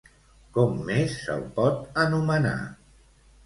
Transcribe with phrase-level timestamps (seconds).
[0.57, 2.59] Com més se'l pot anomenar?